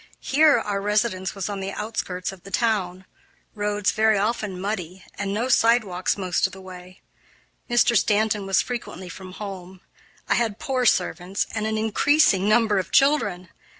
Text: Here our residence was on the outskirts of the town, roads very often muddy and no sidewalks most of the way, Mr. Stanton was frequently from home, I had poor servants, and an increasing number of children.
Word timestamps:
Here 0.23 0.57
our 0.57 0.81
residence 0.81 1.35
was 1.35 1.47
on 1.47 1.59
the 1.59 1.71
outskirts 1.73 2.31
of 2.31 2.41
the 2.41 2.49
town, 2.49 3.05
roads 3.53 3.91
very 3.91 4.17
often 4.17 4.59
muddy 4.59 5.05
and 5.13 5.31
no 5.31 5.47
sidewalks 5.47 6.17
most 6.17 6.47
of 6.47 6.53
the 6.53 6.59
way, 6.59 7.01
Mr. 7.69 7.95
Stanton 7.95 8.47
was 8.47 8.63
frequently 8.63 9.09
from 9.09 9.33
home, 9.33 9.81
I 10.27 10.33
had 10.33 10.57
poor 10.57 10.87
servants, 10.87 11.45
and 11.53 11.67
an 11.67 11.77
increasing 11.77 12.49
number 12.49 12.79
of 12.79 12.89
children. 12.89 13.49